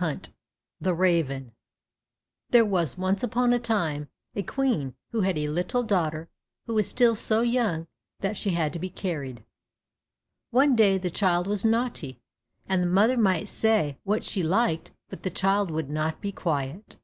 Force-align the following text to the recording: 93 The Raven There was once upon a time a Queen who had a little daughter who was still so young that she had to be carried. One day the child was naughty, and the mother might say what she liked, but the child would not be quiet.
93 0.00 0.32
The 0.80 0.94
Raven 0.94 1.52
There 2.50 2.64
was 2.64 2.96
once 2.96 3.24
upon 3.24 3.52
a 3.52 3.58
time 3.58 4.08
a 4.36 4.44
Queen 4.44 4.94
who 5.10 5.22
had 5.22 5.36
a 5.36 5.48
little 5.48 5.82
daughter 5.82 6.28
who 6.68 6.74
was 6.74 6.86
still 6.88 7.16
so 7.16 7.40
young 7.40 7.88
that 8.20 8.36
she 8.36 8.50
had 8.50 8.72
to 8.74 8.78
be 8.78 8.90
carried. 8.90 9.42
One 10.52 10.76
day 10.76 10.98
the 10.98 11.10
child 11.10 11.48
was 11.48 11.64
naughty, 11.64 12.20
and 12.68 12.80
the 12.80 12.86
mother 12.86 13.16
might 13.16 13.48
say 13.48 13.98
what 14.04 14.22
she 14.22 14.40
liked, 14.40 14.92
but 15.08 15.24
the 15.24 15.30
child 15.30 15.68
would 15.72 15.90
not 15.90 16.20
be 16.20 16.30
quiet. 16.30 16.98